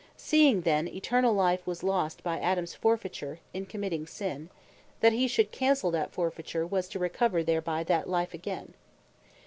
Seeing 0.17 0.61
then 0.61 0.87
Eternall 0.87 1.35
life 1.35 1.67
was 1.67 1.83
lost 1.83 2.23
by 2.23 2.39
Adams 2.39 2.73
forfeiture, 2.73 3.37
in 3.53 3.67
committing 3.67 4.07
sin, 4.07 4.49
he 4.99 5.07
that 5.07 5.29
should 5.29 5.51
cancell 5.51 5.91
that 5.91 6.11
forfeiture 6.11 6.65
was 6.65 6.89
to 6.89 6.97
recover 6.97 7.43
thereby, 7.43 7.83
that 7.83 8.09
Life 8.09 8.33
again. 8.33 8.73